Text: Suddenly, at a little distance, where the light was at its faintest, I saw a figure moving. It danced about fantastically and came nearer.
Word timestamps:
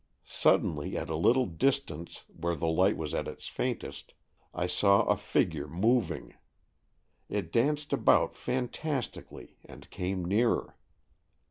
Suddenly, 0.25 0.97
at 0.97 1.11
a 1.11 1.15
little 1.15 1.45
distance, 1.45 2.25
where 2.27 2.55
the 2.55 2.67
light 2.67 2.97
was 2.97 3.13
at 3.13 3.27
its 3.27 3.47
faintest, 3.47 4.15
I 4.51 4.65
saw 4.65 5.03
a 5.03 5.15
figure 5.15 5.67
moving. 5.67 6.33
It 7.29 7.51
danced 7.51 7.93
about 7.93 8.35
fantastically 8.35 9.57
and 9.63 9.87
came 9.91 10.25
nearer. 10.25 10.75